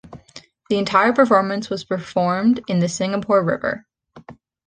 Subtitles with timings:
[0.71, 3.85] The entire performance was performed in the Singapore River.